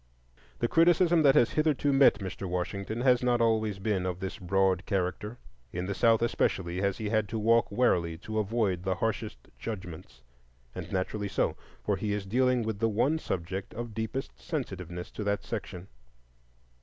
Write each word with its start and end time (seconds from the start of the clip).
The 0.57 0.67
criticism 0.67 1.21
that 1.21 1.35
has 1.35 1.51
hitherto 1.51 1.93
met 1.93 2.15
Mr. 2.15 2.49
Washington 2.49 3.01
has 3.01 3.21
not 3.21 3.39
always 3.39 3.77
been 3.77 4.07
of 4.07 4.19
this 4.19 4.39
broad 4.39 4.83
character. 4.87 5.37
In 5.71 5.85
the 5.85 5.93
South 5.93 6.23
especially 6.23 6.81
has 6.81 6.97
he 6.97 7.09
had 7.09 7.29
to 7.29 7.37
walk 7.37 7.71
warily 7.71 8.17
to 8.17 8.39
avoid 8.39 8.81
the 8.81 8.95
harshest 8.95 9.37
judgments,—and 9.59 10.91
naturally 10.91 11.27
so, 11.29 11.55
for 11.83 11.97
he 11.97 12.13
is 12.13 12.25
dealing 12.25 12.63
with 12.63 12.79
the 12.79 12.89
one 12.89 13.19
subject 13.19 13.75
of 13.75 13.93
deepest 13.93 14.39
sensitiveness 14.41 15.11
to 15.11 15.23
that 15.23 15.43
section. 15.43 15.87